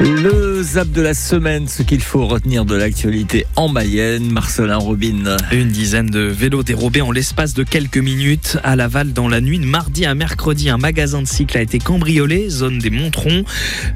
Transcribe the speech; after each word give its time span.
Le 0.00 0.60
zap 0.62 0.90
de 0.90 1.00
la 1.00 1.14
semaine, 1.14 1.68
ce 1.68 1.82
qu'il 1.84 2.02
faut 2.02 2.26
retenir 2.26 2.64
de 2.64 2.74
l'actualité 2.74 3.46
en 3.54 3.68
Mayenne. 3.68 4.28
Marcelin 4.28 4.76
Robin. 4.76 5.36
Une 5.52 5.68
dizaine 5.68 6.08
de 6.08 6.20
vélos 6.20 6.64
dérobés 6.64 7.00
en 7.00 7.12
l'espace 7.12 7.54
de 7.54 7.62
quelques 7.62 7.98
minutes. 7.98 8.58
À 8.64 8.74
Laval, 8.74 9.12
dans 9.12 9.28
la 9.28 9.40
nuit 9.40 9.60
de 9.60 9.64
mardi 9.64 10.04
à 10.04 10.14
mercredi, 10.16 10.68
un 10.68 10.78
magasin 10.78 11.22
de 11.22 11.28
cycle 11.28 11.56
a 11.56 11.62
été 11.62 11.78
cambriolé, 11.78 12.50
zone 12.50 12.80
des 12.80 12.90
Montrons. 12.90 13.44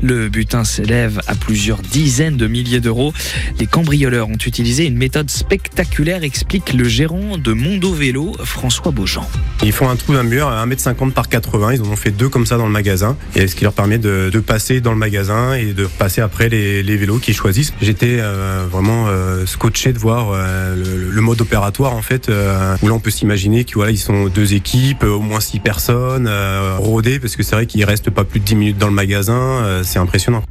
Le 0.00 0.28
butin 0.28 0.62
s'élève 0.62 1.20
à 1.26 1.34
plusieurs 1.34 1.82
dizaines 1.82 2.36
de 2.36 2.46
milliers 2.46 2.80
d'euros. 2.80 3.12
Les 3.58 3.66
cambrioleurs 3.66 4.28
ont 4.28 4.38
utilisé 4.46 4.86
une 4.86 4.96
méthode 4.96 5.30
spectaculaire, 5.30 6.22
explique 6.22 6.74
le 6.74 6.84
gérant 6.84 7.38
de 7.38 7.52
Mondo 7.52 7.92
Vélo, 7.92 8.36
François 8.44 8.92
Beaujean. 8.92 9.28
Ils 9.64 9.72
font 9.72 9.88
un 9.88 9.96
trou 9.96 10.14
d'un 10.14 10.22
mur 10.22 10.46
à 10.46 10.64
1m50 10.64 11.10
par 11.10 11.28
80. 11.28 11.72
Ils 11.74 11.82
en 11.82 11.86
ont 11.86 11.96
fait 11.96 12.12
deux 12.12 12.28
comme 12.28 12.46
ça 12.46 12.56
dans 12.56 12.66
le 12.66 12.72
magasin. 12.72 13.16
Et 13.34 13.48
ce 13.48 13.56
qui 13.56 13.64
leur 13.64 13.72
permet 13.72 13.98
de, 13.98 14.30
de 14.32 14.38
passer 14.38 14.80
dans 14.80 14.92
le 14.92 14.98
magasin 14.98 15.54
et 15.54 15.72
de 15.72 15.87
passer 15.88 16.20
après 16.20 16.48
les, 16.48 16.96
vélos 16.96 17.18
qu'ils 17.18 17.34
choisissent. 17.34 17.72
J'étais 17.80 18.18
euh, 18.20 18.66
vraiment 18.70 19.06
euh, 19.08 19.46
scotché 19.46 19.92
de 19.92 19.98
voir 19.98 20.30
euh, 20.32 20.74
le, 20.74 21.20
mode 21.20 21.40
opératoire 21.40 21.94
en 21.94 22.02
fait, 22.02 22.28
où 22.28 22.86
là 22.88 22.92
on 22.92 23.00
peut 23.00 23.10
s'imaginer 23.10 23.64
que 23.64 23.74
voilà 23.74 23.90
ils 23.90 23.98
sont 23.98 24.28
deux 24.28 24.54
équipes, 24.54 25.04
au 25.04 25.20
moins 25.20 25.40
six 25.40 25.60
personnes, 25.60 26.30
rodées, 26.78 27.18
parce 27.18 27.36
que 27.36 27.42
c'est 27.42 27.54
vrai 27.54 27.66
qu'ils 27.66 27.84
restent 27.84 28.10
pas 28.10 28.24
plus 28.24 28.40
de 28.40 28.44
10 28.44 28.54
minutes 28.54 28.78
dans 28.78 28.86
le 28.86 28.92
magasin. 28.92 29.82
c'est 29.82 29.98
impressionnant. 29.98 30.42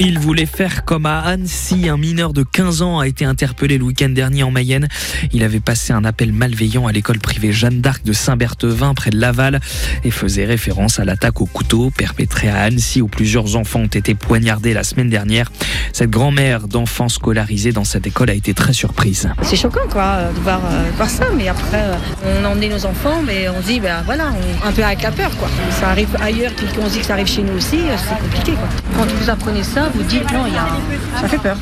Il 0.00 0.18
voulait 0.18 0.44
faire 0.44 0.84
comme 0.84 1.06
à 1.06 1.20
Annecy. 1.20 1.88
Un 1.88 1.96
mineur 1.96 2.32
de 2.32 2.42
15 2.42 2.82
ans 2.82 2.98
a 2.98 3.06
été 3.06 3.24
interpellé 3.24 3.78
le 3.78 3.84
week-end 3.84 4.08
dernier 4.08 4.42
en 4.42 4.50
Mayenne. 4.50 4.88
Il 5.32 5.44
avait 5.44 5.60
passé 5.60 5.92
un 5.92 6.04
appel 6.04 6.32
malveillant 6.32 6.88
à 6.88 6.92
l'école 6.92 7.20
privée 7.20 7.52
Jeanne 7.52 7.80
d'Arc 7.80 8.04
de 8.04 8.12
Saint-Berthevin 8.12 8.94
près 8.94 9.10
de 9.10 9.20
Laval 9.20 9.60
et 10.02 10.10
faisait 10.10 10.46
référence 10.46 10.98
à 10.98 11.04
l'attaque 11.04 11.40
au 11.40 11.46
couteau 11.46 11.90
perpétrée 11.96 12.48
à 12.48 12.62
Annecy 12.62 13.02
où 13.02 13.06
plusieurs 13.06 13.54
enfants 13.54 13.80
ont 13.80 13.86
été 13.86 14.16
poignardés 14.16 14.74
la 14.74 14.82
semaine 14.82 15.10
dernière. 15.10 15.52
Cette 15.92 16.10
grand-mère 16.10 16.66
d'enfants 16.66 17.08
scolarisés 17.08 17.70
dans 17.70 17.84
cette 17.84 18.08
école 18.08 18.30
a 18.30 18.34
été 18.34 18.52
très 18.52 18.72
surprise. 18.72 19.30
C'est 19.42 19.56
choquant 19.56 19.88
quoi 19.88 20.24
de 20.34 20.40
voir, 20.40 20.60
euh, 20.64 21.06
ça, 21.06 21.26
mais 21.36 21.46
après 21.46 21.82
euh, 21.82 21.94
on 22.40 22.44
a 22.44 22.48
emmené 22.48 22.68
nos 22.68 22.84
enfants, 22.84 23.22
mais 23.24 23.48
on 23.48 23.62
se 23.62 23.66
dit 23.68 23.80
ben 23.80 24.02
voilà, 24.04 24.32
un 24.64 24.72
peu 24.72 24.82
avec 24.82 25.02
la 25.02 25.12
peur 25.12 25.30
quoi. 25.36 25.48
Ça 25.70 25.90
arrive 25.90 26.08
ailleurs, 26.20 26.50
qu'on 26.74 26.88
se 26.88 26.94
dit 26.94 26.98
que 26.98 27.06
ça 27.06 27.12
arrive 27.12 27.28
chez 27.28 27.42
nous 27.42 27.54
aussi, 27.54 27.76
euh, 27.76 27.96
c'est 27.96 28.18
compliqué 28.20 28.52
quoi. 28.52 28.68
Quand 28.96 29.06
vous 29.06 29.30
apprenez 29.30 29.62
ça, 29.62 29.83
vous 29.92 30.02
dites 30.04 30.32
non, 30.32 30.46
il 30.46 30.54
y 30.54 30.56
a... 30.56 31.20
ça 31.20 31.28
fait 31.28 31.38
peur. 31.38 31.56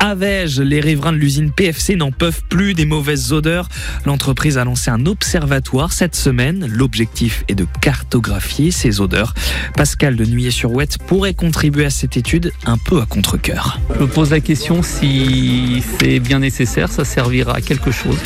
À 0.00 0.14
Vège, 0.14 0.60
les 0.60 0.80
riverains 0.80 1.12
de 1.12 1.16
l'usine 1.16 1.50
PFC 1.50 1.96
n'en 1.96 2.12
peuvent 2.12 2.42
plus 2.48 2.74
des 2.74 2.86
mauvaises 2.86 3.32
odeurs. 3.32 3.68
L'entreprise 4.06 4.56
a 4.56 4.64
lancé 4.64 4.90
un 4.90 5.06
observatoire 5.06 5.92
cette 5.92 6.14
semaine. 6.14 6.68
L'objectif 6.72 7.44
est 7.48 7.56
de 7.56 7.66
cartographier 7.80 8.70
ces 8.70 9.00
odeurs. 9.00 9.34
Pascal 9.76 10.14
de 10.14 10.24
Nuyer-sur-Ouette 10.24 10.98
pourrait 10.98 11.34
contribuer 11.34 11.84
à 11.84 11.90
cette 11.90 12.16
étude 12.16 12.52
un 12.64 12.78
peu 12.78 13.00
à 13.00 13.06
contre-coeur. 13.06 13.80
Je 13.96 14.02
me 14.02 14.06
pose 14.06 14.30
la 14.30 14.38
question 14.38 14.84
si 14.84 15.82
c'est 15.98 16.20
bien 16.20 16.38
nécessaire, 16.38 16.92
ça 16.92 17.04
servira 17.04 17.56
à 17.56 17.60
quelque 17.60 17.90
chose. 17.90 18.18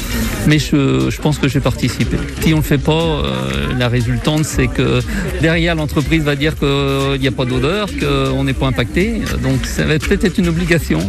Mais 0.47 0.59
je, 0.59 1.09
je 1.09 1.21
pense 1.23 1.39
que 1.39 1.49
je 1.49 1.55
vais 1.55 1.61
participer. 1.61 2.19
Si 2.43 2.49
on 2.49 2.59
ne 2.59 2.63
le 2.63 2.63
fait 2.63 2.79
pas, 2.79 2.93
euh, 2.93 3.73
la 3.79 3.89
résultante, 3.89 4.45
c'est 4.45 4.67
que 4.67 5.01
derrière, 5.41 5.75
l'entreprise 5.75 6.23
va 6.23 6.37
dire 6.37 6.55
qu'il 6.59 7.21
n'y 7.21 7.29
a 7.29 7.33
pas 7.33 7.47
d'odeur, 7.47 7.89
qu'on 7.99 8.45
n'est 8.45 8.53
pas 8.53 8.67
impacté. 8.67 9.23
Donc 9.43 9.65
ça 9.65 9.85
va 9.87 9.99
peut-être 9.99 10.25
être 10.25 10.39
une 10.39 10.49
obligation. 10.49 11.01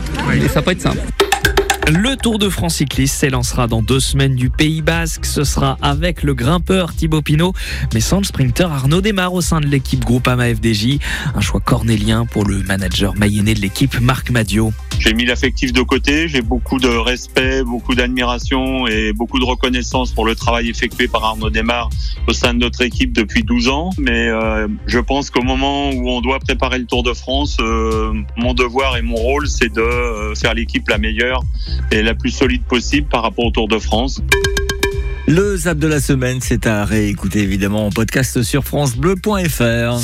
Ça 0.54 0.62
pas 0.62 0.74
être 0.74 0.82
simple. 0.82 1.00
Le 1.88 2.16
Tour 2.16 2.38
de 2.38 2.48
France 2.48 2.76
cycliste 2.76 3.16
s'élancera 3.16 3.66
dans 3.66 3.82
deux 3.82 4.00
semaines 4.00 4.36
du 4.36 4.52
Pays 4.52 4.84
Basque. 4.84 5.26
Ce 5.26 5.44
sera 5.44 5.80
avec 5.82 6.22
le 6.22 6.36
grimpeur 6.36 6.94
Thibaut 6.94 7.24
Pinot, 7.24 7.54
mais 7.94 8.00
sans 8.00 8.20
le 8.20 8.24
sprinter 8.24 8.72
Arnaud 8.72 9.02
démarre 9.02 9.34
au 9.34 9.42
sein 9.42 9.62
de 9.62 9.66
l'équipe 9.66 10.06
Groupama 10.06 10.54
FDJ. 10.54 11.00
Un 11.34 11.42
choix 11.42 11.60
cornélien 11.60 12.28
pour 12.28 12.46
le 12.46 12.62
manager 12.62 13.16
mayennais 13.16 13.56
de 13.56 13.62
l'équipe 13.62 14.00
Marc 14.00 14.30
Madio. 14.30 14.72
J'ai 15.00 15.14
mis 15.14 15.26
l'affectif 15.26 15.74
de 15.74 15.82
côté, 15.82 16.28
j'ai 16.28 16.42
beaucoup 16.42 16.80
de 16.80 16.88
respect, 16.88 17.64
beaucoup 17.64 17.96
d'admiration 17.96 18.88
et 18.88 19.14
beaucoup 19.14 19.40
de 19.40 19.46
reconnaissance 19.46 20.12
pour 20.12 20.26
le 20.26 20.36
travail 20.36 20.70
effectué 20.70 21.08
par 21.08 21.24
Arnaud 21.24 21.50
Desmar 21.50 21.90
au 22.28 22.34
sein 22.34 22.54
de 22.54 22.60
notre 22.60 22.82
équipe 22.82 23.14
depuis 23.14 23.44
12 23.44 23.70
ans. 23.70 23.90
Mais 23.98 24.30
euh, 24.30 24.68
je 24.88 25.00
pense 25.00 25.30
qu'au 25.30 25.44
moment 25.44 25.90
où 25.92 26.10
on 26.10 26.22
doit 26.22 26.40
préparer 26.40 26.80
le 26.80 26.86
Tour 26.86 27.04
de 27.04 27.14
France, 27.14 27.58
euh, 27.60 28.14
mon 28.38 28.54
devoir 28.54 28.98
et 28.98 29.02
mon 29.02 29.16
rôle, 29.16 29.48
c'est 29.48 29.74
de 29.74 29.82
euh, 29.82 30.36
faire 30.36 30.54
l'équipe 30.54 30.88
la 30.88 30.98
meilleure 30.98 31.42
et 31.92 32.02
la 32.02 32.14
plus 32.14 32.32
solide 32.32 32.64
possible 32.64 33.08
par 33.08 33.24
rapport 33.24 33.46
au 33.46 33.52
Tour 33.52 33.68
de 33.68 33.80
France. 33.80 34.22
Le 35.26 35.56
zap 35.56 35.78
de 35.78 35.88
la 35.88 36.02
semaine, 36.02 36.40
c'est 36.42 36.68
à 36.68 36.84
réécouter 36.84 37.40
évidemment 37.40 37.88
en 37.88 37.92
podcast 37.92 38.44
sur 38.44 38.66
francebleu.fr. 38.66 39.98